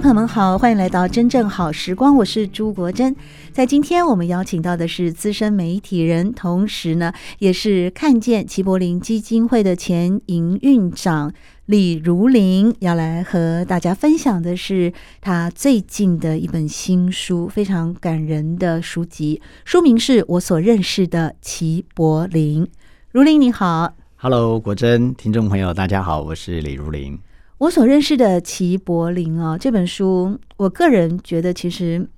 [0.00, 3.14] 朋友们好，欢迎来到真正好时光，我是朱国珍。
[3.52, 11.30] 在今天我们邀请到的是资深媒体人，同时呢也是看见齐柏林基金会的前营运长
[11.66, 14.90] 李如林，要来和大家分享的是
[15.20, 22.66] 他最近的一本新书，非常感人的书籍，书名是我所认识的齐柏林。
[23.10, 27.18] 如林你好，Hello，国珍，听众朋友大家好，我是李如林。
[27.60, 32.08] 我所认识的齐柏林啊，这本书，我个人觉得其实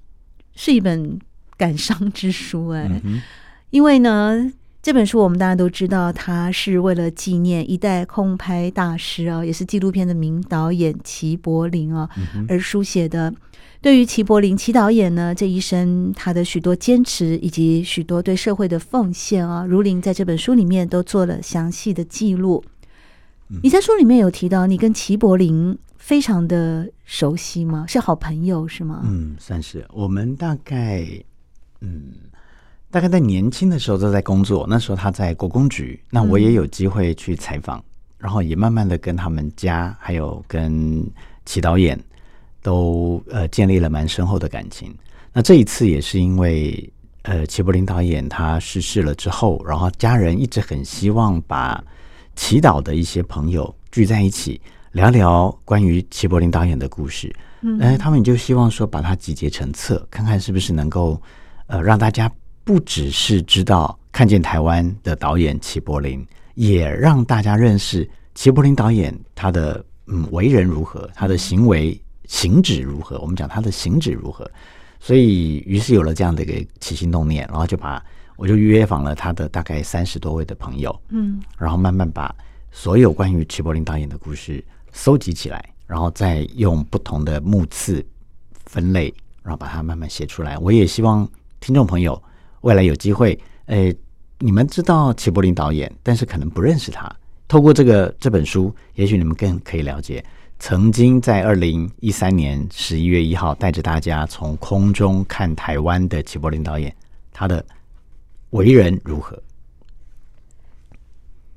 [0.54, 1.18] 是一本
[1.56, 3.20] 感伤之书哎，嗯、
[3.70, 12.08] 因为呢，这本书我们大家都知道，它是为了纪念一代空拍大师啊，也是纪录片的名导演齐柏林啊
[12.48, 13.34] 而书写的。
[13.80, 22.62] 对于齐柏林齐导演呢，这一生他的许多坚持以及许多对社会的奉献啊，如林在这本书里面都做了详细的记录。
[23.60, 27.84] 你在书里面有提到，你跟齐柏林非常的熟悉吗？
[27.86, 29.02] 是好朋友是吗？
[29.04, 29.86] 嗯，算是。
[29.92, 31.06] 我们大概，
[31.80, 32.12] 嗯，
[32.90, 34.66] 大概在年轻的时候都在工作。
[34.68, 37.84] 那时候他在国公局，那我也有机会去采访，嗯、
[38.18, 41.04] 然后也慢慢的跟他们家，还有跟
[41.44, 41.98] 齐导演，
[42.62, 44.94] 都呃建立了蛮深厚的感情。
[45.32, 46.90] 那这一次也是因为，
[47.22, 51.84] 呃，齐柏林导演他逝世了之后，然后家人一直很希望把。
[52.34, 54.60] 祈祷的一些朋友聚在一起
[54.92, 61.20] 聊聊关于齐柏林导演的故事，嗯，哎，他们就希望说把它集结成册，看看是不是能够
[61.66, 62.30] 呃让大家
[62.64, 74.50] 不只是知道看见台湾的导演齐柏林，也让大家认识齐柏林导演他的嗯为人如何，他的行为行止如何，我们讲他的行止如何，
[75.02, 78.00] 所以于是有了这样的一个起心动念，然后就把。
[78.36, 82.34] 我就约访了他的大概三十多位的朋友，嗯，然后慢慢把
[82.72, 88.04] 所有关于齐柏林导演的故事搜集起来，然后再用不同的目次
[88.64, 89.14] 分类，
[89.44, 90.58] 然后把它慢慢写出来。
[90.58, 91.28] 我也希望
[91.60, 92.20] 听众朋友
[92.62, 93.94] 未来有机会，诶，
[94.38, 97.08] 你们知道齐柏林导演，但是可能不认识他。
[97.46, 100.24] 透过这个这本书，也许你们更可以了解，
[100.62, 106.94] 曾经在二零一三年十一月一号带着大家从空中看台湾的齐柏林导演，
[107.32, 107.64] 他的。
[108.50, 109.42] 为人如何？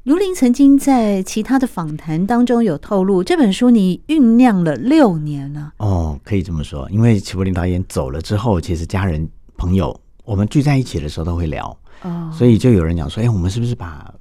[0.02, 5.74] 如林曾经在其他的访谈当中有透露，这本书你酝酿了六年了。
[5.78, 14.12] 哦，可以这么说，因为齐柏林导演走了之后，其实家人朋友我们聚在一起的时候都会聊，哦，所以就有人讲说，哎，我们是不是把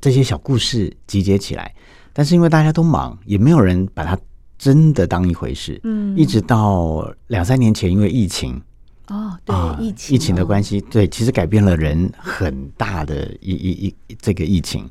[0.00, 1.74] 这些小故事集结起来？
[2.12, 4.18] 但是因为大家都忙，也没有人把它
[4.58, 5.80] 真的当一回事。
[5.84, 8.60] 嗯，一直到两三年前，因为疫情。
[9.08, 14.86] 哦，对，疫情，疫情的关系，对，其实改变了人很大的一一一这个疫情，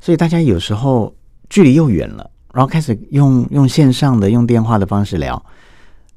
[0.00, 1.12] 所以大家有时候
[1.50, 5.32] 距离又远了，然后开始用用线上的、用电话的方式聊，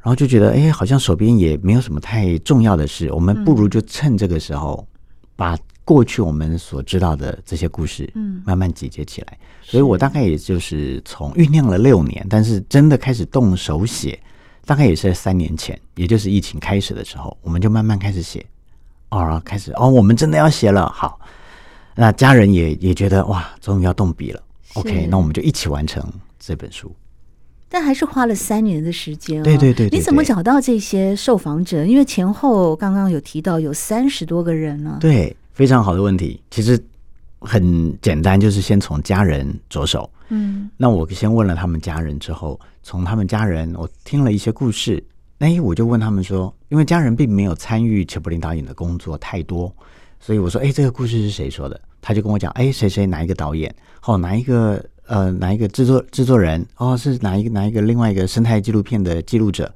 [0.02, 4.88] 然后就觉得，哎，好像手边也没有什么太重要的事，我们不如就趁这个时候，
[5.36, 5.58] 把
[5.90, 9.36] 过去我们所知道的这些故事，嗯，慢慢集结起来。
[9.64, 14.20] 所以我大概也就是从酝酿了六年，但是真的开始动手写。
[14.68, 18.46] 大概也是在三年前，也就是疫情开始的时候，我们就慢慢开始写，
[19.10, 20.88] 哦，开始哦，我们真的要写了。
[20.94, 21.20] 好，
[21.96, 24.40] 那家人也也觉得哇，终于要动笔了。
[24.76, 26.04] OK，那我们就一起完成
[26.38, 26.96] 这本书。
[27.68, 29.42] 但还是花了三年的时间。
[29.42, 31.84] 对对，对对对，你怎么找到这些受访者？
[31.84, 34.98] 因为前后刚刚有提到有三十多个人呢。
[35.02, 36.42] 对，非常好的问题。
[36.50, 36.82] 其实
[37.42, 40.10] 很简单，就是先从家人着手。
[40.30, 42.58] 嗯，那我先问了他们家人之后。
[42.82, 45.04] 从他们家人，我听了一些故事，
[45.40, 49.72] 哎，我就问他们说，因为家人并没有参与乔柏林导演的工作太多，
[50.18, 51.80] 所以我说，哎，这个故事是谁说的？
[52.02, 53.76] 他就跟我讲，哎，谁谁哪一个导演，
[54.06, 59.72] 哦，哪一个呃哪一个制作制作人，哦，是哪一个哪一个另外一个生态纪录片的记录者，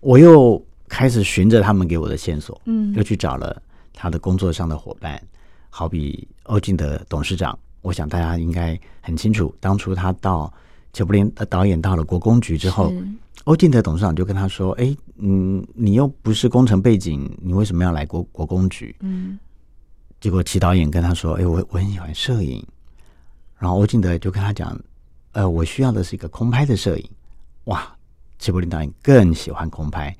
[0.00, 3.62] 我又开始循着他们给我的线索，嗯，又去找了
[3.96, 5.20] 他的工作上的伙伴，
[5.68, 10.52] 好比欧进德董事长，我想大家应该很清楚，当初他到。
[10.92, 12.90] 齐柏林的导演到了国工局之后，
[13.44, 19.38] 欧进德董事长就跟他说：“哎，嗯，你又不是工程背景，你为什么要来国国工局？”嗯，
[20.22, 22.66] 结果齐导演跟他说：“哎，我我很喜欢摄影。”
[23.60, 24.74] 然后欧进德就跟他讲
[25.32, 27.10] ：“呃，我需要的是一个空拍的摄影。
[27.64, 27.94] 哇，
[28.38, 30.16] 齐柏林导演更喜欢空拍，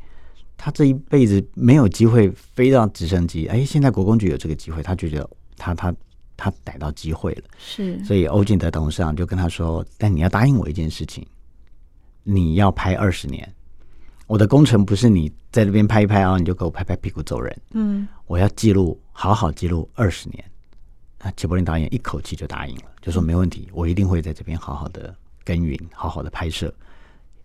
[0.57, 5.95] 他这一辈子没有机会飞到直升机，哎，现在国公局有这个机会，他就觉得他他
[6.37, 7.43] 他逮到机会了。
[7.59, 11.27] 是，所以欧进德董事长就跟他说：“但你要答应我一件事情，
[12.23, 13.47] 你要拍二十年。
[14.27, 17.57] 我的工程不是你在这边拍一拍啊，你就给我拍拍屁股走人。
[17.73, 20.45] 嗯，我要记录，好好记录二十年。”
[21.23, 25.15] 那齐柏林导演一口气就答应了，就说：“没问题，我一定会在这边好好的
[25.45, 26.73] 耕耘，好好的拍摄。”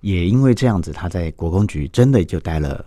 [0.01, 2.83] 也因为这样子，他在国公局真的就待了，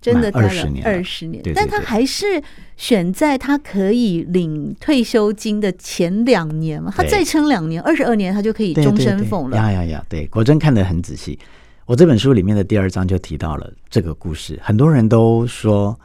[0.00, 1.42] 真的待了二十年，二十年。
[1.54, 2.42] 但他还是
[2.76, 9.56] 选在他可以领退休金的前两年嘛，他再撑两年，二十二年他就可以终身俸了。
[9.56, 10.04] 呀呀呀！
[10.08, 11.38] 对，国珍看得很仔细。
[11.86, 15.98] 我这本书里面的第二章就提到了这个故事，很多人都说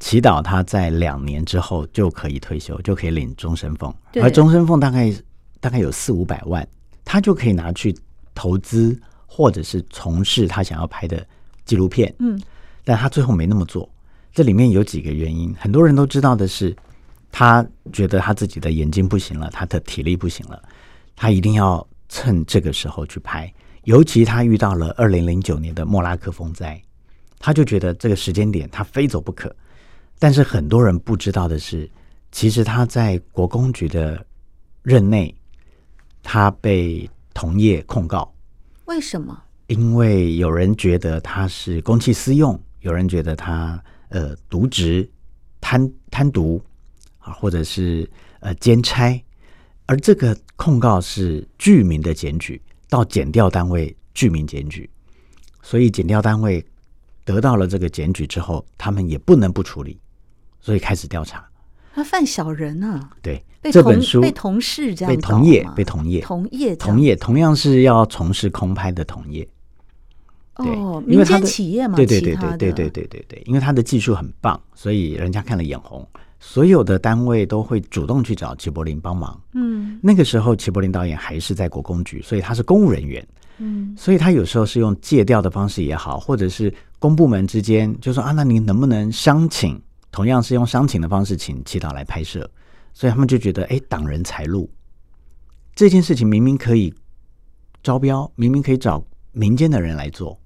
[0.00, 5.12] 祈祷他在两年之后就可以退休，就可以领终身俸，而终身俸大概
[5.60, 6.66] 大概有四五百万，
[7.04, 7.94] 他就可以拿去
[8.34, 8.98] 投资。
[9.34, 11.26] 或者是从事他想要拍的
[11.64, 12.38] 纪录片，嗯，
[12.84, 13.88] 但他最后没那么做。
[14.32, 16.74] 这里面有几个原因，很多人都知道的是，
[17.30, 20.62] 他觉得他自己的眼睛不行了，他的体力不行了，
[21.14, 23.52] 他一定要趁这个时候去拍。
[23.84, 26.80] 尤其他遇到了二零零九年的莫拉克风灾，
[27.38, 29.54] 他就觉得这个时间点他非走不可。
[30.18, 31.90] 但是很多人不知道的是，
[32.30, 34.24] 其实他在国公局的
[34.82, 35.34] 任内，
[36.22, 38.32] 他被同业控告。
[38.84, 39.42] 为什么？
[39.66, 45.08] 因为有人觉得他是公器私用，有人觉得他呃渎职、
[45.60, 46.60] 贪贪渎
[47.18, 48.08] 啊，或者是
[48.40, 49.20] 呃兼差，
[49.86, 54.88] 而这个控告是居民的检举，到检调单位居民检举，
[55.62, 56.64] 所以检调单位
[57.24, 59.98] 得到了这个检举之后，他们也不能不处理，
[60.60, 61.48] 所以开始调查。
[61.94, 63.10] 他犯小人啊！
[63.20, 69.46] 对，被这本书被同事这样，被同业，被同业，同业，同业，同样是要从事空拍的同业。
[70.56, 76.06] 哦，民间企业嘛，对对对对对对对对对，因为他的技术很棒，所以人家看了眼红，
[76.40, 79.40] 所有的单位都会主动去找齐柏林帮忙。
[79.54, 83.26] 嗯，那个时候齐柏林导演还是在国工局，所以他是公务人员。
[83.58, 89.80] 嗯，所以他有时候是用借调的方式也好，或者是公部门之间就说啊，那你能不能商请？
[90.10, 92.46] 同样是用商请的方式请祈祷来拍摄，
[92.92, 94.68] 所以他们就觉得，哎，挡人财路
[95.74, 96.92] 这件事情明明可以
[97.82, 99.02] 招标，明明可以找
[99.32, 100.38] 民间的人来做。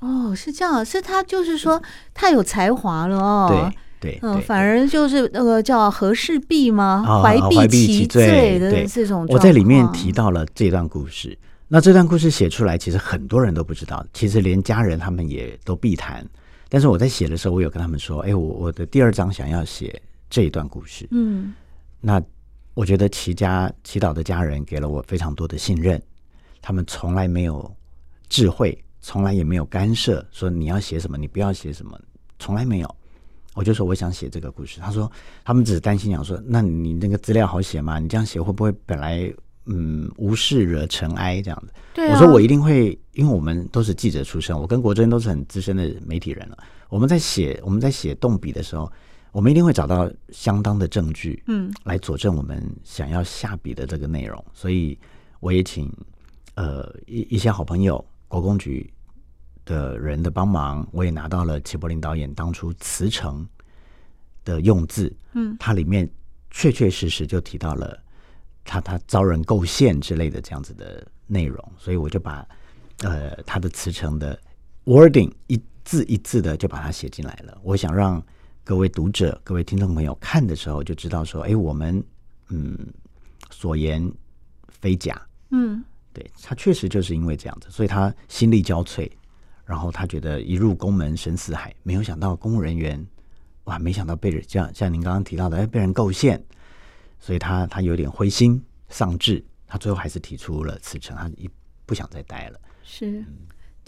[0.00, 1.80] 哦，是这样，是他就是说
[2.12, 3.70] 太有才华了哦。
[4.00, 7.22] 对对，嗯，反而就是那个叫和氏璧吗？
[7.22, 7.38] 怀
[7.68, 9.26] 璧其罪的这种。
[9.28, 11.36] 我在里面提到了这段故事，
[11.68, 16.26] 那这段故事写出来，其实很多人都不知道，其实连家人他们也都避谈。
[16.70, 20.00] 但是我在写的时候，我有跟他们说：“哎，我我的第二章想要写
[20.30, 21.52] 这一段故事。”嗯，
[22.00, 22.22] 那
[22.72, 26.00] 我觉得齐家祈祷的家人给了我非常多的信任，
[26.62, 27.70] 他们从来没有
[28.30, 31.98] 智慧，从来也没有干涉，说你要写什么，你不要写什么，
[32.38, 32.96] 从来没有。
[33.54, 35.10] 我就说我想写这个故事，他说
[35.44, 37.98] 他们只是担心讲说，那你那个资料好写吗？
[37.98, 39.32] 你这样写会不会本来？
[39.66, 41.72] 嗯，无事惹尘埃这样子。
[41.94, 46.58] 对啊，我说我一定会，因为我们都是记者出身，我跟国珍都是很资深的媒体人了。
[46.88, 48.90] 我们在写我们在写动笔的时候，
[49.30, 54.42] 我们一定会找到相当的证据，嗯，来佐证我们想要下笔的这个内容。
[54.54, 54.98] 所以
[55.40, 55.92] 我也请
[56.54, 58.88] 呃一一些好朋友，国公局
[59.66, 63.46] 的人的帮忙，我也拿到了齐柏林导演当初辞呈
[64.44, 66.08] 的用字，嗯，它里面
[66.50, 68.00] 确确实实就提到了。
[68.62, 72.46] 他他遭人构陷之类的这样子的内容，所以我就把
[72.98, 74.38] 呃他的辞呈的
[74.84, 77.58] wording 一字一字的就把它写进来了。
[77.64, 78.22] 我想让
[78.62, 82.04] 各位读者、各位听众朋友看的时候就知道说，哎，我们
[82.50, 82.78] 嗯
[83.50, 84.12] 所言
[84.68, 85.20] 非假，
[85.50, 89.10] 嗯，对，他确实就是因为这样子，所以他心力交瘁，
[89.64, 93.06] 然后他觉得一入宫门深似海，没有想到公务人员
[93.64, 96.42] 哇，没想到被人像像您刚刚提到的，哎，被人构陷。
[97.18, 101.48] 所以他他有点灰心丧志，他最后还是提出了辞呈，他一
[101.84, 102.60] 不想再待了。
[102.82, 103.22] 是。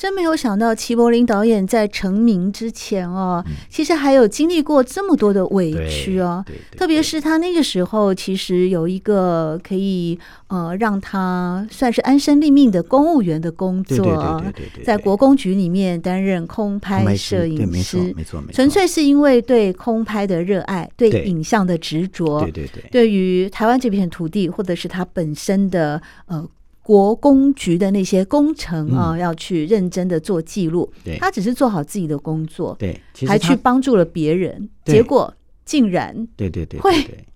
[0.03, 6.45] 真没有想到，齐柏林导演在成名之前哦，嗯、其实还有经历过这么多的委屈哦。
[6.77, 10.19] 特别是他那个时候，其实有一个可以
[10.49, 14.43] 呃让他算是安身立命的公务员的工作，
[14.83, 26.45] 在国公局里面担任空拍摄影师，没错没错，纯粹是因为对空拍的热爱，对影像的执着，对对对，对于台湾这片土地，或者是他本身的呃。
[26.83, 30.93] 国工局的那些工程啊，嗯、要去认真的做记录。
[31.05, 35.33] 对，他只是做好自己的工作，对，还去帮助了别人，结果
[35.65, 36.93] 竟然对对对会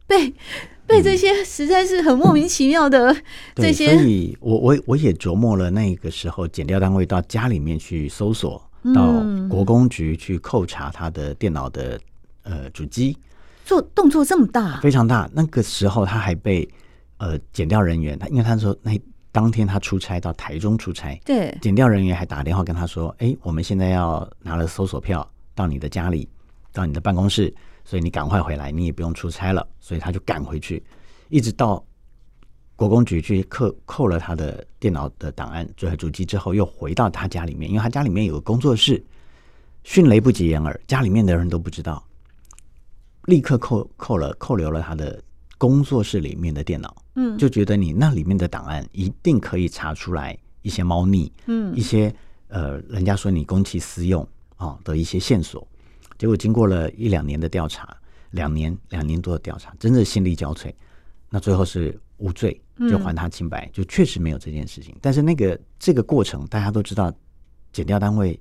[0.06, 0.34] 被
[0.86, 3.14] 被这些实在是很莫名其妙的
[3.54, 8.60] 这些，所以我我我也琢磨了那个时候，检调单位到家里面去搜索，
[8.94, 11.98] 到国公局去扣查他的电脑的
[12.42, 13.16] 呃主机，
[13.64, 15.28] 做动作这么大，非常大。
[15.32, 16.68] 那个时候他还被
[17.18, 18.96] 呃检调人员，他因为他说那
[19.36, 26.26] 当天他出差到台中出差，对，检调人员还打电话跟他说，哎，我们现在要拿了搜索票到你的家里，
[26.72, 27.54] 到你的办公室。
[27.84, 29.68] 所以你赶快回来，你也不用出差了。
[29.78, 30.82] 所以他就赶回去，
[31.28, 31.84] 一直到
[32.76, 39.04] 国公局去扣扣了他的电脑的档案、最后主机之后，又回到他家里面，因为他家里面有个工作室。
[39.84, 42.02] 迅雷不及掩耳，家里面的人都不知道，
[43.26, 45.22] 立刻扣扣了扣留了他的
[45.58, 47.02] 工作室里面的电脑。
[47.14, 52.14] 嗯，就觉得你那里面的档案一定可以查出来一些猫腻，嗯，一些
[52.48, 55.66] 呃，人家说你公器私用啊的一些线索。
[56.18, 57.96] 结果经过了一两年的调查，
[58.30, 60.72] 两年两年多的调查，真的心力交瘁，
[61.30, 62.58] 那最后是无罪，
[62.90, 64.96] 就还他清白，嗯、就确实没有这件事情。
[65.00, 67.12] 但是那个这个过程，大家都知道，
[67.72, 68.38] 检调单位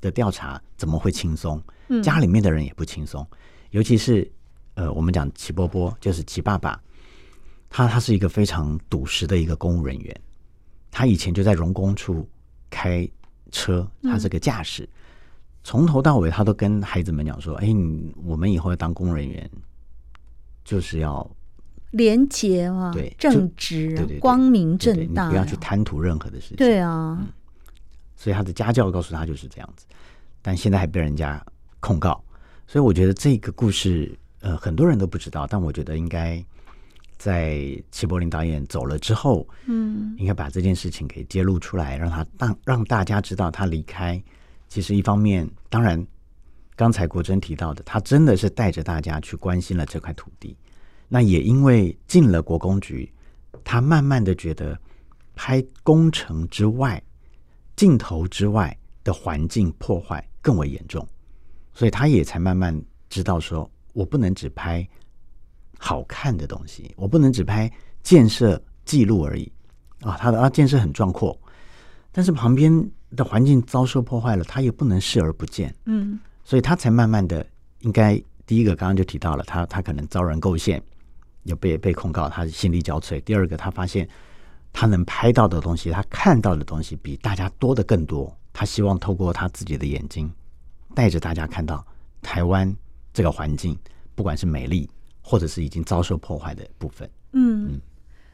[0.00, 1.62] 的调查怎么会轻松？
[2.02, 3.26] 家里面的人也不轻松，
[3.70, 4.30] 尤其是
[4.80, 6.80] 呃，我们讲齐波波，就是齐爸爸，
[7.68, 10.20] 他他是一个非常笃实的一个公务人员，
[10.90, 12.26] 他以前就在荣工处
[12.70, 13.06] 开
[13.50, 14.84] 车，他是个驾驶。
[14.84, 14.96] 嗯
[15.62, 17.68] 从头到尾，他都跟孩子们讲说：“哎，
[18.24, 19.50] 我们以后要当公务人员，
[20.64, 21.30] 就是要
[21.90, 27.28] 廉洁啊，对，正直，对对，光明正大，你不要去贪图任何的事情。”对啊，嗯，
[28.16, 29.84] 所以他的家教告诉他就是这样子，
[30.40, 31.44] 但现在还被人家
[31.78, 32.24] 控告，
[32.66, 36.42] 所以我觉得这个故事，呃，很多人都不知道，但我觉得应该
[37.18, 44.22] 在齐柏林导演走了之后，嗯，应该把这件事情给揭露出来，让他让让大家知道他离开。
[44.68, 46.06] 其实一方面，当然，
[46.76, 50.56] 刚才国珍提到的，他真的是带着大家去关心了这块土地。
[51.08, 53.12] 那也因为进了国公局，
[53.64, 54.78] 他慢慢的觉得
[55.34, 57.02] 拍工程之外、
[57.74, 61.06] 镜头之外的环境破坏更为严重，
[61.74, 64.86] 所以他也才慢慢知道说，我不能只拍
[65.78, 67.70] 好看的东西，我不能只拍
[68.02, 69.50] 建设记录而已
[70.02, 70.16] 啊。
[70.16, 71.38] 他的啊建设很壮阔，
[72.12, 72.90] 但是旁边。
[73.16, 75.74] 的环境遭受破坏了，他也不能视而不见。
[75.86, 77.44] 嗯，所以他才慢慢的，
[77.80, 78.16] 应该
[78.46, 80.80] 第一个刚刚就提到了，他他可能遭人构陷，
[81.42, 83.20] 有被被控告，他心力交瘁。
[83.22, 84.08] 第二个，他发现
[84.72, 88.32] 他能拍到的东西，他看到的东西比大家多的更多。
[88.52, 90.32] 他希望透过他自己的眼睛，
[90.94, 91.84] 带着大家看到
[92.22, 92.72] 台湾
[93.12, 93.76] 这个环境，
[94.14, 94.88] 不管是美丽，
[95.20, 97.08] 或者是已经遭受破坏的部分。
[97.32, 97.68] 嗯。
[97.68, 97.80] 嗯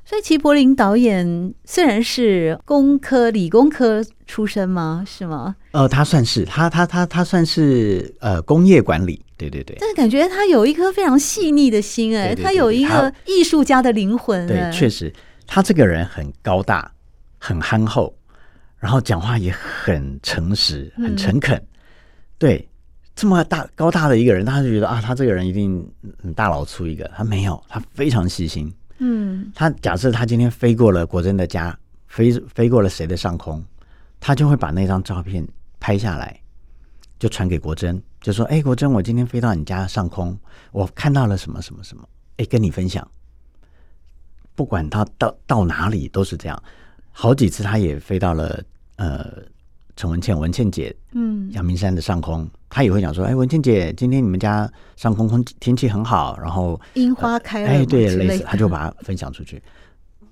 [0.09, 5.04] 所以齐柏林导演虽然是工科、理工科出身吗？
[5.04, 5.56] 是吗？
[5.73, 9.76] 呃，他算是他他他他算是呃工业管理，对对对。
[9.80, 14.47] 但是感觉他有一颗非常细腻的心，哎，他有一个艺术家的灵魂。
[14.47, 15.12] 对，确实，
[15.45, 16.88] 他这个人很高大，
[17.38, 18.16] 很憨厚，
[18.78, 21.56] 然后讲话也很诚实、很诚恳。
[21.56, 21.66] 嗯、
[22.38, 22.68] 对，
[23.16, 25.90] 这么大高大的一个人，他就觉得啊，他这个人一定
[26.35, 27.11] 大老粗一个。
[27.16, 28.70] 他没有，他非常细心。
[28.99, 31.76] 嗯，他假设他今天飞过了国珍的家，
[32.08, 33.64] 飞飞过了谁的上空，
[34.20, 35.46] 他就会把那张照片
[35.80, 36.38] 拍下来，
[37.18, 40.38] 就传给国珍，就说：“哎，国珍，我今天飞到你家上空，
[40.70, 42.06] 我看到了什么什么什么，
[42.37, 43.06] 哎，跟你分享。”
[44.54, 46.62] 不管他到到哪里都是这样，
[47.12, 48.62] 好几次他也飞到了
[48.96, 49.42] 呃。
[49.97, 59.61] 陈文倩，文倩姐，嗯，阳明山的上空，她也会讲说：“哎，文倩姐，今天你们家上空空天气很好，然后樱花开了，呃、哎，对，类似，她就把它分享出去。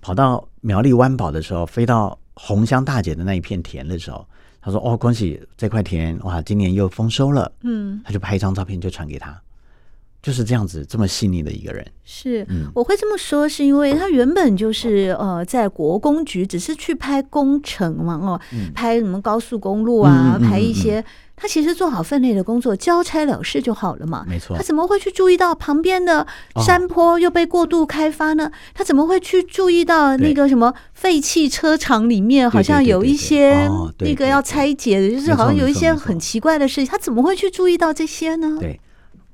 [0.02, 4.26] 跑到苗栗湾堡的时候，飞到红香大姐的那一片田的时候，
[4.60, 9.34] 她说：‘哦，恭喜这块田，哇，今年又丰收了。’嗯，她就拍一张照片就传给他。”
[10.24, 11.86] 就是这样子，这么细腻的一个人。
[12.02, 18.40] 是，我会这么说，是因为他原本就是呃，在国公局只是去拍工程嘛，哦，
[18.74, 21.04] 拍什么高速公路啊，拍一些，
[21.36, 24.24] 他其实做好分内的工作，交差了事就好了嘛。
[24.26, 24.56] 没错。
[24.56, 26.26] 他怎么会去注意到旁边的
[26.64, 28.50] 山坡又被过度开发呢？
[28.72, 33.68] 他怎么会去注意到那个什么废弃车场里面好像有一些
[34.00, 38.56] 那个要拆解的，就是好像有一些很奇怪的事情，他怎么会去注意到这些呢？
[38.58, 38.80] 对。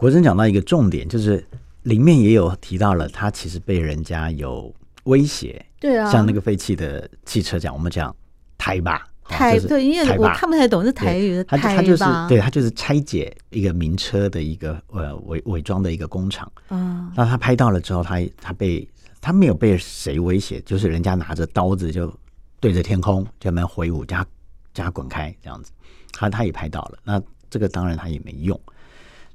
[0.00, 1.46] 国珍讲到一个重点，就是
[1.82, 5.62] 里面也有提到了，他其实被人家有威胁。
[5.78, 8.16] 对啊，像那个废弃的汽车讲，我们讲
[8.56, 16.50] 台吧，台对，因为我看不太懂是台语的台吧，他就是对他就是拆解一个名车的一个呃伪伪装的一个工厂。
[16.70, 18.88] 嗯，那他拍到了之后，他他被
[19.20, 22.10] 他没有被谁威胁，就是人家拿着刀子就
[22.58, 24.26] 对着天空就那挥舞，加
[24.72, 25.70] 加滚开这样子，
[26.10, 26.98] 他他也拍到了。
[27.04, 28.58] 那这个当然他也没用。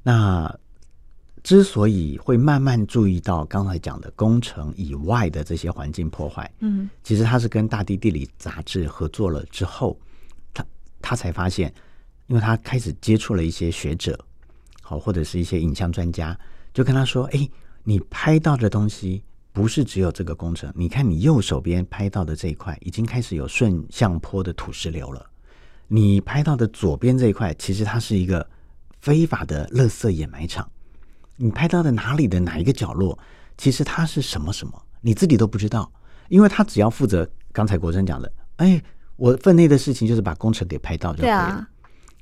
[0.07, 0.55] 那
[1.41, 9.99] 之所以会慢慢注意到刚才讲的工程以外的这些环境破坏，嗯，其实他是跟《大地地理》杂志合作了之后，
[10.53, 10.63] 他
[11.01, 11.73] 他才发现，
[12.27, 14.15] 因为他开始接触了一些学者，
[14.83, 16.39] 好或者是一些影像专家，
[16.71, 17.49] 就跟他说：“哎，
[17.83, 25.25] 你拍到的东西不是只有这个工程，你看你右手边拍到的这一块已经开始有顺向坡的土石流了，
[25.87, 28.47] 你拍到的左边这一块其实它是一个
[29.05, 30.67] 非法的垃圾掩埋场。”
[31.37, 33.17] 你拍到的哪里的哪一个角落，
[33.55, 35.91] 其实它是什么什么，你自己都不知道，
[36.29, 38.81] 因为他只要负责刚才国珍讲的，哎，
[39.17, 41.35] 我分内的事情就是把工程给拍到就可以了。
[41.35, 41.69] 对啊。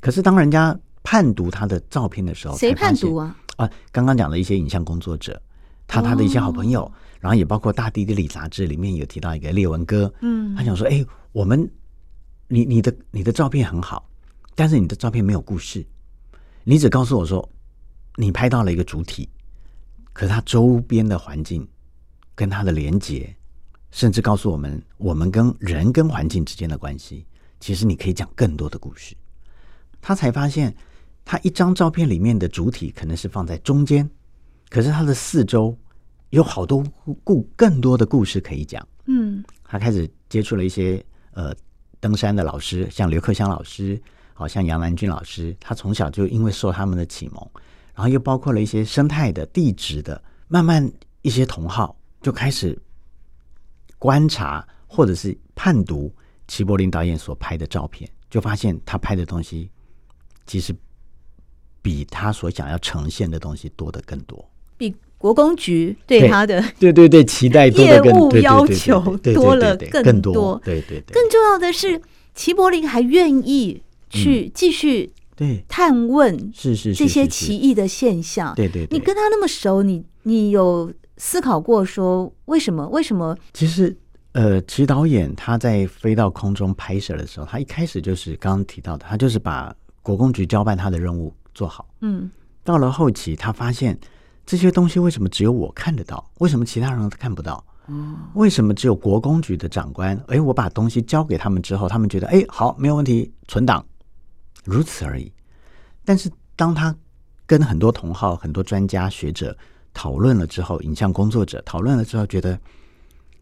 [0.01, 3.37] 可是当人家判读他的照片的时候，谁判读啊？
[3.55, 5.39] 啊，刚刚讲的一些影像工作者，
[5.87, 11.69] 他他的一些好朋友，哦、然后也包括《大地地理》杂志里面有提到一个列文哥，嗯，他想说，哎，我们，
[12.47, 14.09] 你你的你的照片很好，
[14.55, 15.85] 但是你的照片没有故事，
[16.63, 17.48] 你只告诉我说。
[18.15, 19.27] 你拍到了一个主体，
[20.13, 21.67] 可是它周边的环境
[22.36, 23.36] 跟它的连接，
[23.89, 27.25] 甚至告诉我们我们跟人跟环境之间的关系，
[27.60, 29.15] 其实你可以讲更多的故事。
[30.00, 30.72] 他才发现，
[31.25, 34.08] 他一张照片里面的主体可能是放在中间，
[34.70, 35.75] 可是它的四周
[36.29, 36.84] 有好多
[37.24, 38.88] 故更多的故事可以讲。
[39.05, 41.51] 嗯，他开始接触了一些呃
[42.00, 44.00] 登山的老师，像刘克襄老师，
[44.33, 47.49] 好像杨兰君老师，他从小就因为受他们的启蒙。
[47.95, 52.75] 然后又包括了一些生态的、地质的，慢慢一些同好就开始
[53.99, 56.11] 观察或者是判读
[56.47, 59.69] 齐柏林导演所拍的照片，就发现他拍的东西
[60.48, 60.75] 其实
[61.83, 64.43] 比他所想要呈现的东西多得更多，
[64.75, 69.00] 比国公局对他的对对对期待多业务要求
[69.35, 70.59] 多了更多。
[70.65, 72.01] 对对对，更重要的是
[72.33, 73.83] 齐柏林还愿意
[74.19, 75.11] 去继续。
[75.35, 78.53] 对，探问是是这些奇异的现象。
[78.53, 82.87] 对对，你跟他那么熟，你你有思考过说为什么？
[82.89, 83.35] 为什么？
[83.51, 83.97] 其实，
[84.33, 91.87] 呃，齐导演他在飞到空中拍摄的时候，他一开始就是刚刚提到的，他就是把国公局交办他的任务做好。
[92.01, 92.29] 嗯，
[92.63, 93.97] 到了后期，他发现
[94.45, 96.23] 这些东西为什么只有我看得到？
[96.37, 97.65] 为什么其他人都看不到？
[97.87, 100.15] 嗯，为什么只有国公局的长官？
[100.27, 103.83] 哎，我把东西交给他们之后，他们觉得哎好，没有问题，存档。
[104.63, 105.31] 如此而已，
[106.05, 106.95] 但是当他
[107.45, 109.55] 跟很多同好、很多专家学者
[109.93, 112.57] 讨论了之后，影像工作者讨论了之后，觉得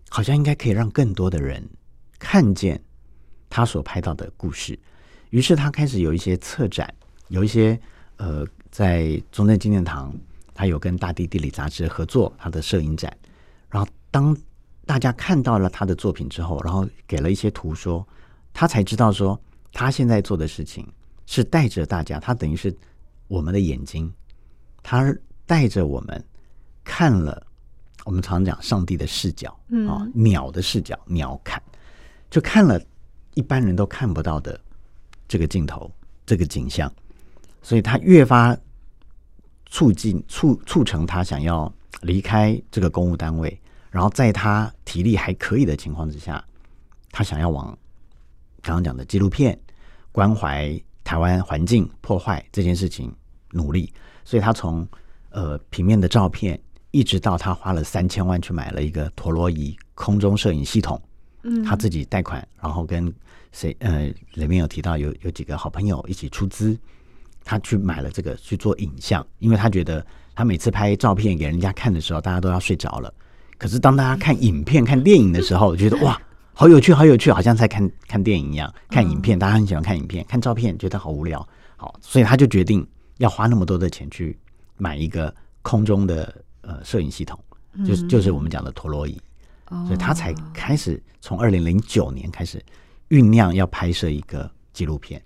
[0.09, 1.63] 好像应该可以让更多的人
[2.17, 2.81] 看见
[3.49, 4.77] 他所拍到的故事。
[5.29, 6.93] 于是他开始有一些策展，
[7.27, 7.79] 有一些
[8.17, 10.13] 呃，在中正纪念堂，
[10.53, 13.15] 他有跟《大地地理》杂志合作他的摄影展。
[13.69, 14.35] 然后当
[14.85, 18.05] 大家看到了他的作品之后，然后给了一些图说，
[18.51, 19.39] 他才知道说
[19.71, 20.85] 他现在做的事情。
[21.25, 22.75] 是带着大家，他等于是
[23.27, 24.11] 我们的眼睛，
[24.83, 26.25] 他带着我们
[26.83, 27.45] 看了
[28.03, 31.61] 我们常讲上帝的视角，嗯，啊，鸟的视角，鸟看，
[32.29, 32.81] 就看了
[33.35, 34.59] 一般人都看不到的
[35.27, 35.89] 这个镜头，
[36.25, 36.91] 这个景象，
[37.61, 38.57] 所以他越发
[39.67, 43.57] 促进促促成他想要离开这个公务单位，
[43.89, 46.43] 然后在他体力还可以的情况之下，
[47.11, 47.67] 他想要往
[48.61, 49.57] 刚刚讲的纪录片
[50.11, 50.81] 关怀。
[51.11, 53.13] 台湾环境破坏这件事情
[53.51, 53.91] 努力，
[54.23, 54.87] 所以他从
[55.31, 56.57] 呃平面的照片，
[56.91, 61.01] 一直到他花了三千万去买了一个陀螺仪空中摄影系统，
[61.43, 63.13] 嗯，他自己贷款，然后跟
[63.51, 66.79] 谁呃里面有提到有有几个好朋友一起出资，
[67.43, 73.13] 他去买了这个去做影像，因为他觉得他每次拍照片给人家看的时候，大家都要睡着了，
[73.57, 76.17] 可是当大家看影片看电影的时候，觉得哇。
[76.53, 82.85] 好有趣，好有趣，好像在看看电影一样，看影片，大家很喜欢看影片，看照片觉得好无聊，好，所以他就决定
[83.17, 84.37] 要花那么多的钱去
[84.77, 87.39] 买一个空中的呃摄影系统，
[87.85, 89.19] 就是就是我们讲的陀螺仪，
[89.87, 92.63] 所以他才开始从二零零九年开始
[93.09, 95.21] 酝酿要拍摄一个纪录片。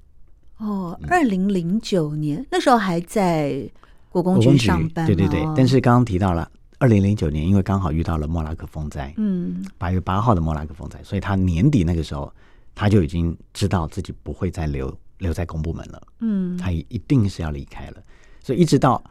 [0.58, 3.70] 哦，二零零九年那时候还在
[4.10, 6.50] 国公局上班，对对对，但是刚刚提到了。
[6.78, 12.32] 二零零九年，因为刚好遇到了莫拉克风灾，嗯，八月八号的莫拉克风灾，所以他年底那个时候，
[12.74, 17.98] 他就已经知道自己不会再留留在公部门了，嗯，他一定是要离开了。
[18.44, 19.02] 所以一直到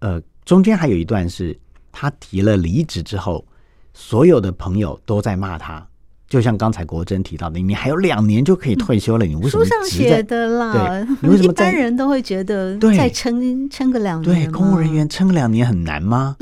[0.00, 1.56] 呃中间还有一段是
[1.92, 3.46] 他提了离职之后，
[3.92, 5.86] 所有的朋友都在骂他，
[6.26, 9.64] 就像刚才国珍提到的，你还有两年就可以退休了，你为什么？
[9.64, 11.52] 书上写的啦，对，你为什么？
[11.52, 16.36] 一般人都会觉得再撑撑个两年，对，公务人员撑个两年很难吗？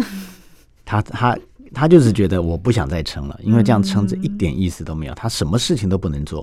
[0.88, 1.38] 他他
[1.74, 5.12] 他就是觉得我不想再撑了，因为这样撑着一点意思都没有。
[5.12, 6.42] 他什么事情都不能做，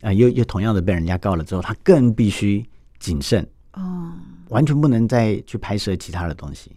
[0.00, 2.64] 啊、呃，又又同样的被人家告了之后，他更必须
[2.98, 4.10] 谨慎哦，
[4.48, 6.72] 完全不能再去拍摄其他的东西。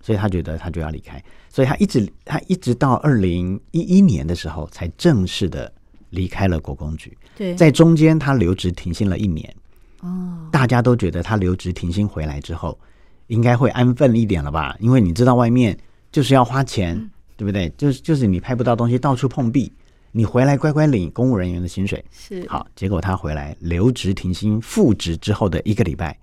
[0.00, 5.70] 所以他觉得他就要离开，所以他一直他一直到二零一一年的时候才正式的
[6.08, 7.14] 离开了国公局。
[7.36, 9.54] 对，在中间他留职停薪了一年。
[10.00, 12.78] 哦，大家都觉得他留职停薪回来之后，
[13.26, 14.74] 应该会安分一点了吧？
[14.80, 15.76] 因为你知道外面
[16.16, 17.68] 就是要花钱，嗯、对不对？
[17.76, 19.70] 就是就是你拍不到东西，到处碰壁。
[20.12, 26.18] 你回来乖乖领公务人员的薪水是好，结果他回来留职停薪复职之后的一个礼拜，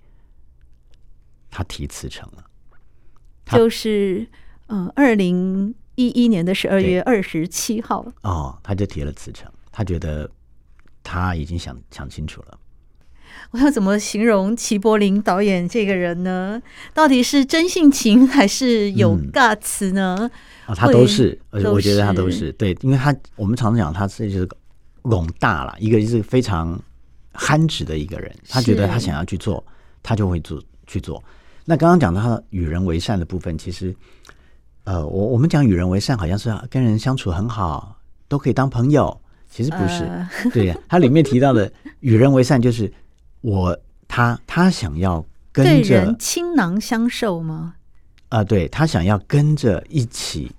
[1.48, 2.44] 他提辞呈了，
[3.52, 4.26] 就是
[4.66, 10.28] 嗯，二零一一年的十二月二十七号哦，他就提了辞呈，他觉得
[11.04, 12.58] 他已经想想清楚了。
[13.50, 16.60] 我要怎么形容齐柏林导演这个人呢？
[16.92, 20.16] 到底是真性情还是有 guts 呢？
[20.20, 20.30] 嗯
[20.66, 24.48] 啊，他都是，而且我觉得他都是对，因为他我们常常讲他是就是
[25.02, 26.80] 拢大了，一个是非常
[27.32, 29.62] 憨直的一个人，他觉得他想要去做，
[30.02, 31.22] 他就会做去做。
[31.66, 33.94] 那刚刚讲到他与人为善的部分，其实
[34.84, 39.20] 呃，我我们讲与人为善，好像是跟人相处很好，都可以当朋友，
[39.50, 40.04] 其实不是。
[40.04, 41.70] 呃、对呀，他里面提到的
[42.00, 42.90] 与人为善，就是
[43.44, 43.78] 我
[44.08, 47.74] 他他想要跟人倾囊相授吗？
[48.30, 50.50] 啊、呃，对，他想要跟着一起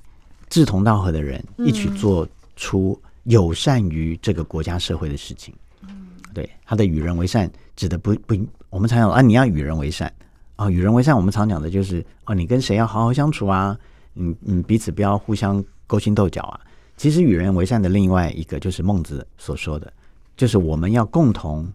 [0.49, 5.51] 志同道合的人一起做出友善于这个国家社会的事情。
[5.81, 8.35] 嗯，对，他的与人为善指的不不，
[8.69, 10.13] 我们常讲啊，你要与人为善
[10.55, 13.75] 啊，与人为善，我们常讲的就是哦、啊，你跟谁要好好相处啊，
[14.13, 16.59] 嗯嗯，彼此不要互相勾心斗角啊。
[16.97, 19.91] 其实与人为善的另外一个就是孟子所说的，
[20.37, 21.67] 就是我们要共同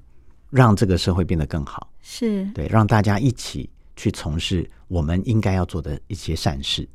[0.50, 3.68] 让这个社会变得更好，是对，让大家一起。
[3.96, 6.88] 去从事我们应该要做的一些善事。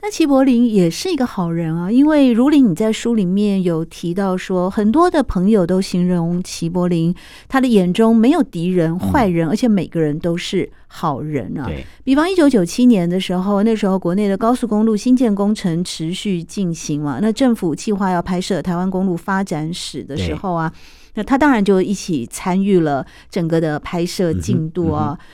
[0.00, 7.14] 那齐柏林也是一个好人啊，因为如林你在书里面有提到说，很多的朋友都形容齐柏林，
[7.46, 11.66] 他的眼中没有敌人、坏人，而且每个人都是好人啊。
[11.66, 20.72] 对，比方一九九七年的时候，那时候国内的高速公路新建工程持续进行嘛，那政府计划要拍摄台湾公路发展史的时候啊，
[21.14, 25.18] 那他当然就一起参与了整个的拍摄进度啊。
[25.18, 25.26] 嗯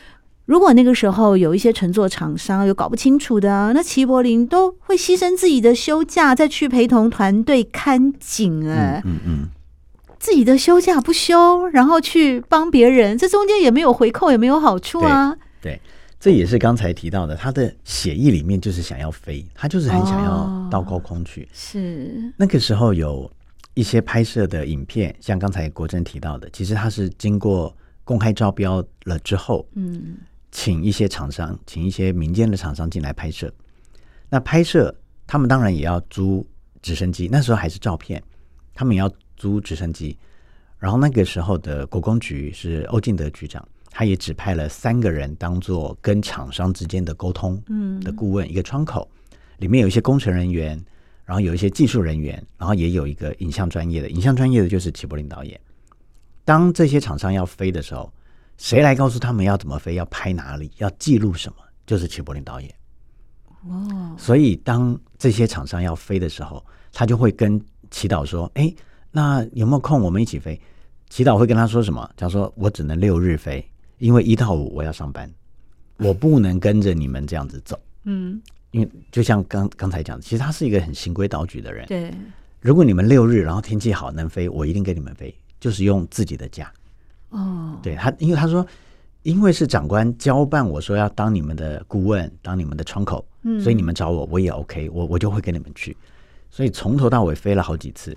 [0.47, 9.49] 如果那个时候有一些乘坐厂商有搞不清楚的，那齐柏林都会牺牲自己的休假再去陪同团队看景，哎，嗯嗯，
[10.21, 15.37] 自己的休假不休，然后去帮别人，这中间也没有回扣，也没有好处啊。
[15.61, 15.81] 对，对，
[16.21, 21.49] 这也是刚才提到的，他的写意里面就是想要飞，他就是很想要到高空去。
[21.53, 23.29] 是那个时候有
[23.77, 30.17] 一些拍摄的影片，像刚才国珍提到的，其实他是经过公开招标了之后，嗯。
[30.53, 33.53] 请一些厂商，请一些民间的厂商进来拍摄。
[34.31, 34.95] 那拍摄，
[35.27, 36.47] 他们当然也要租
[36.81, 37.29] 直升机。
[37.31, 38.23] 那时候还是照片，
[38.73, 40.17] 他们也要租直升机。
[40.79, 49.07] 然后那个时候的国工局是欧进德局长，他也指派了三个人当做跟厂商之间的沟通嗯的顾问，一个窗口，
[49.59, 50.83] 里面有一些工程人员，
[51.27, 54.09] 然后有一些技术人员，然后也有一个影像专业的。
[54.09, 55.61] 影像专业的就是齐柏林导演。
[56.47, 58.11] 当这些厂商要飞的时候。
[58.59, 61.57] 谁来告诉他们要怎么飞，要拍哪里，要记录什么？
[61.87, 62.75] 就是齐柏林导演。
[63.69, 68.75] 哦，所以当这些厂商要飞的时候，他就会跟祈祷说：“哎，
[69.11, 70.01] 那有没有空？
[70.01, 70.59] 我们一起飞。”
[71.11, 72.11] 祈祷会跟他说什么？
[72.17, 73.62] 他说：“我只能六日飞，
[73.99, 75.31] 因为一到五我要上班，
[75.99, 81.87] 我不能跟着你们这样子走。”嗯，因为就像刚刚才讲，其实他是一个很循规蹈矩的人。
[81.87, 82.12] 对，
[82.61, 86.72] 如果你们六日然后天气好能飞，我一定跟你们飞，就是用自己的假。
[87.31, 88.66] 哦，对他，因为他说，
[89.22, 95.96] 因为是长官交办我说要当你们的顾问，当你们的窗口，嗯，所以你们找我，我也 OK，我我就会跟你们去。
[96.50, 98.16] 所以从头到尾飞了好几次，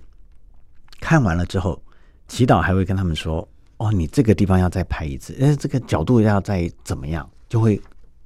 [1.00, 1.82] 看完了之后，
[2.28, 3.46] 祈祷还会跟他们说
[3.78, 7.82] ：“哦，你这个地方要再拍一次，呃，这个角度要再怎么样，就会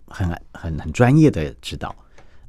[0.06, 1.96] 很很很专业的指导，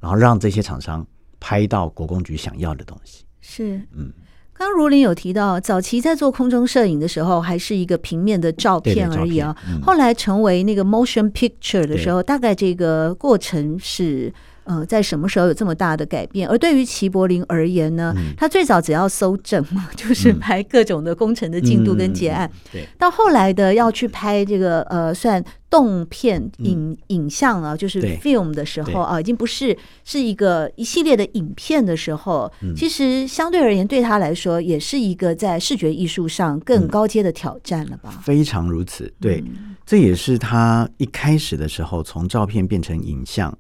[0.05, 1.07] 然后让这些厂商
[1.41, 4.13] 拍到国公局想要的东西。”是，嗯。
[4.53, 9.57] 刚如林有提到，早期在做空中摄影的时候，还是一个平面的照片而已啊。
[9.67, 14.31] 嗯、后来成为那个 motion picture 的时候，大概这个过程是。
[14.65, 16.49] 呃，在什么时候有这么大的改变？
[16.49, 22.49] 而对于齐柏林而言呢，嗯、他最早只要搜证嘛， 就是拍各种的工程的进度跟结案。
[22.49, 38.11] 嗯嗯、对，到后来的要去拍这个呃，算动片影、嗯、影像啊，就是 film 的时候啊，已经不是是一个一系列的影片的时候，嗯、其实相对而言对他来说，也是一个在视觉艺术上更高阶的挑战了吧？
[38.17, 43.57] 嗯、非常如此，对，嗯、这也是他一开始的时候从照片变成影像。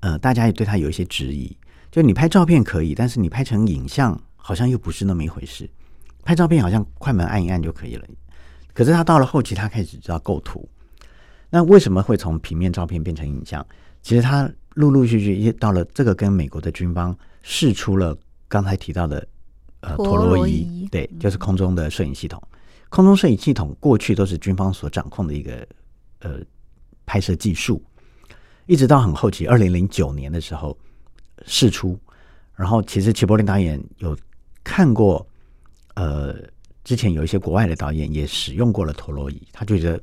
[0.00, 1.56] 呃，大家也对他有一些质疑，
[1.90, 5.68] 就你拍照片可以，但是你拍成影像好像又不是那么一回事。
[6.24, 8.06] 拍照片好像快门按一按就可以了，
[8.74, 10.68] 可是他到了后期，他开始知道构图。
[11.50, 13.66] 那为什么会从平面照片变成影像？
[14.02, 19.26] 其实他陆陆续续也到了这个跟美国的军方试出了刚才提到的
[19.80, 22.42] 呃陀螺仪，对，就是空中的摄影系统。
[22.90, 25.66] 空中摄影系统过去都是军方所掌控的一个
[26.20, 26.40] 呃
[27.06, 27.82] 拍摄技术，
[28.68, 30.76] 一直到很后期，二零零九年的时候
[31.46, 31.98] 试出。
[32.54, 34.16] 然后其实齐柏林导演有
[34.62, 35.26] 看过，
[35.94, 36.36] 呃，
[36.84, 39.98] 之前有一些国外的导演也使用过了陀螺仪，他就觉得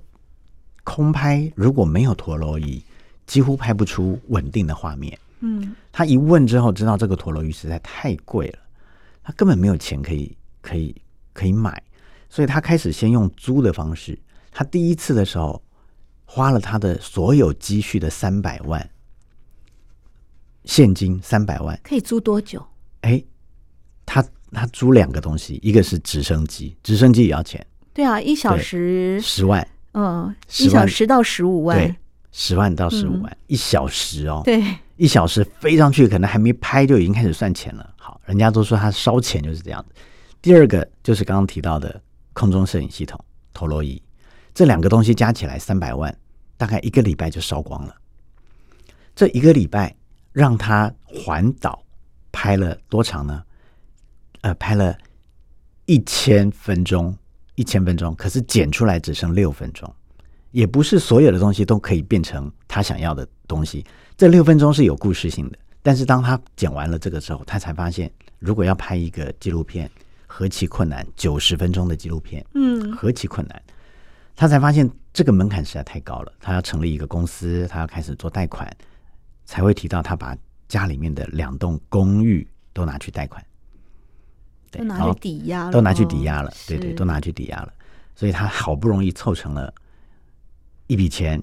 [0.84, 2.84] 空拍如果没有陀螺仪，
[3.28, 5.15] 几乎拍不出稳定的画面。
[5.41, 8.60] 嗯，他一问之后知道这个陀螺仪实在太贵了，
[9.21, 10.95] 他根本没有钱可以可以
[11.34, 11.80] 可以买。
[12.30, 14.17] 所以他开始先用租的方式。
[14.51, 15.62] 他第一次的时候
[16.26, 18.90] 花了他的所有积蓄的三百万
[20.66, 22.66] 现金，三百万可以租多久？
[23.02, 23.24] 哎，
[24.06, 27.66] 他他租两个东西，一个是直升机，直升机也要钱。
[27.94, 31.96] 对啊，一小时十万，嗯，一小时到十五万，对，
[32.32, 34.64] 十万到十五万，嗯，一小时哦，对，
[34.98, 37.94] 一小时飞上去，可能还没拍就已经开始算钱了。
[37.98, 39.94] 好，人家都说他烧钱就是这样子。
[40.42, 42.02] 第二个就是刚刚提到的。
[42.38, 43.18] 空中摄影系统、
[43.54, 44.02] 陀螺仪，
[44.56, 46.18] 这两个东西加起来三百万，
[46.56, 47.94] 大概一个礼拜就烧光了。
[49.13, 49.94] 这一个礼拜
[50.32, 51.84] 让他环岛
[52.32, 53.44] 拍了多长呢？
[54.41, 54.98] 呃，拍了
[55.86, 57.13] 一千分钟，
[57.56, 59.94] 一千分钟，可是剪出来只剩六分钟。
[60.52, 63.86] 也不是所有的东西都可以变成他想要的东西。
[64.15, 69.91] 这六分钟是有故事性的，但是当他剪完了这个之后，他才发现，如果要拍一个纪录片。
[70.28, 71.06] 何其困难！
[71.15, 73.62] 九十分钟的纪录片，嗯，何其困难！
[74.36, 76.32] 他才发现这个门槛实在太高了。
[76.39, 78.69] 他要成立一个公司，他要开始做贷款，
[79.45, 83.43] 才会提到他把家里面的两栋公寓都拿去贷款，
[84.71, 87.74] 对，都拿去抵押了，都拿去抵押了，对对，都拿去抵押了。
[88.15, 89.74] 所以他好不容易凑成了
[90.88, 91.41] 一笔钱。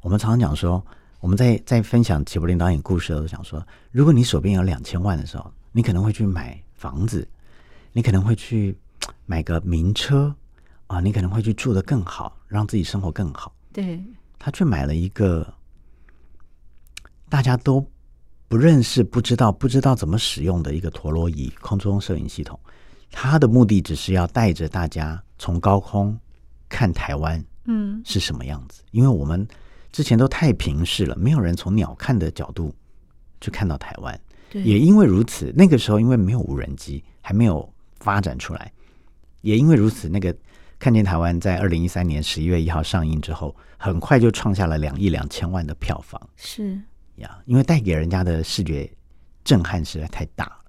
[0.00, 0.84] 我们常常讲说，
[1.20, 7.26] 我们在在分享齐柏林导演故事的时候，想说，如果你手边有两千万的时候，你可能会去买房子。
[7.96, 8.76] 你可能会去
[9.24, 10.34] 买个名车
[10.86, 13.54] 啊，你可能会去住的更好，让自己生活更好。
[13.72, 14.02] 对，
[14.38, 15.52] 他却买了一个
[17.28, 17.84] 大家都
[18.48, 22.58] 不认识、不知道、不知道怎么使用的一个陀螺仪空中摄影系统。
[23.10, 26.18] 他的目的只是要带着大家从高空
[26.68, 28.82] 看台湾，嗯，是什么样子？
[28.84, 28.88] 嗯。
[28.92, 29.46] 因为我们
[29.92, 32.74] 之前都太平视了，没有人从鸟瞰的角度
[33.40, 34.20] 去看到台湾。
[34.50, 37.68] 对，也因为如此，那个时候因为没有无人机，还没有。
[38.00, 38.70] 发展出来，
[39.40, 40.36] 也因为如此，那个
[40.84, 46.20] 看见台湾在二零一三年十一月一号上映之后，很快就创下了两亿两千万的票房。
[46.36, 46.78] 是
[47.14, 48.86] 呀，因为带给人家的视觉
[49.42, 50.63] 震撼实在太大了。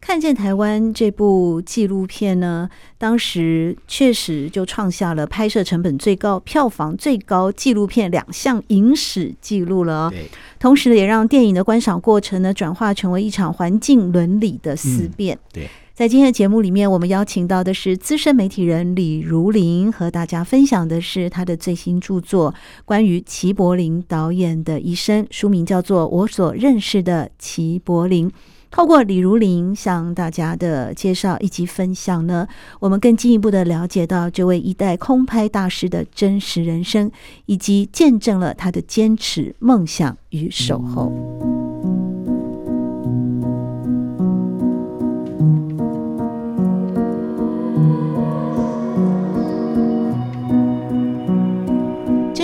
[0.00, 10.10] 看见台湾这部纪录片呢，当时确实就创下了拍摄成本最高、票房最高纪录片两项影史记录了
[10.58, 15.36] 同时也让电影的观赏过程呢转化成为一场环境伦理的思辨。
[15.36, 15.68] 嗯，对。
[15.94, 28.30] 在今天的节目里面，我们邀请到的是资深媒体人李如林，和大家分享的是他的最新著作，关于齐柏林导演的一生，书名叫做《我所认识的齐柏林》。
[28.70, 32.46] 透过李如林向大家的介绍以及分享呢，
[32.80, 37.10] 我们更进一步的了解到这位一代空拍大师的真实人生，
[37.46, 41.67] 以及见证了他的坚持、梦想与守候。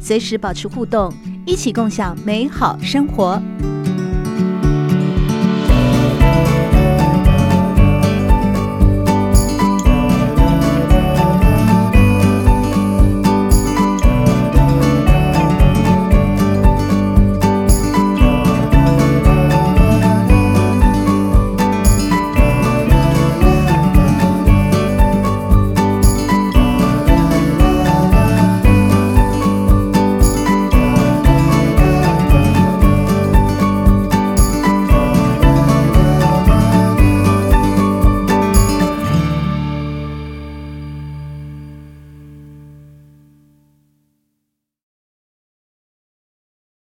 [0.00, 1.12] 随时保持互动，
[1.44, 3.40] 一起共享美好生活。